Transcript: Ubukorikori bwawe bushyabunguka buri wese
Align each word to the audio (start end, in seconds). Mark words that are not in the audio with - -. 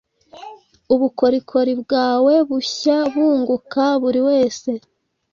Ubukorikori 0.93 1.73
bwawe 1.81 2.33
bushyabunguka 2.49 3.83
buri 4.01 4.19
wese 4.27 4.69